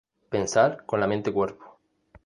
Pensar 0.31 0.83
con 0.87 0.99
la 0.99 1.05
mente-cuerpo". 1.05 1.77